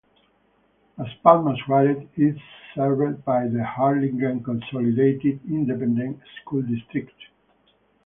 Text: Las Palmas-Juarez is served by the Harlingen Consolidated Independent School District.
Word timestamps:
Las 0.97 1.13
Palmas-Juarez 1.21 2.07
is 2.17 2.35
served 2.73 3.23
by 3.23 3.47
the 3.47 3.63
Harlingen 3.63 4.43
Consolidated 4.43 5.39
Independent 5.47 6.19
School 6.41 6.63
District. 6.63 7.13